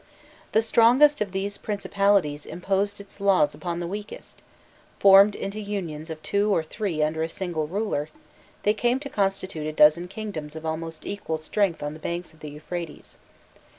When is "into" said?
5.35-5.59